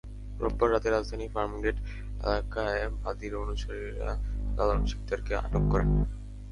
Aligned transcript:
রোববার 0.41 0.69
রাতে 0.71 0.87
রাজধানীর 0.89 1.33
ফার্মগেট 1.35 1.77
এলাকায় 2.23 2.81
বাদীর 3.03 3.33
অনুসারীরা 3.43 4.11
লালন 4.57 4.81
শিকদারকে 4.89 5.33
আটক 5.37 5.63
করেন। 5.71 5.89